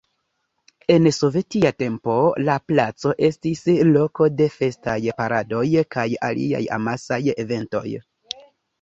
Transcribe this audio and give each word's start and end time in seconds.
En 0.93 1.09
sovetia 1.17 1.71
tempo 1.81 2.15
la 2.47 2.55
placo 2.71 3.13
estis 3.29 3.63
loko 3.91 4.31
de 4.41 4.51
festaj 4.57 4.99
paradoj 5.23 5.65
kaj 5.99 6.09
aliaj 6.33 6.67
amasaj 6.81 7.25
eventoj. 7.47 7.89